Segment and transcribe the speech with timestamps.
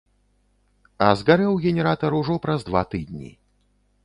[1.07, 3.29] А згарэў генератар ужо праз два тыдні.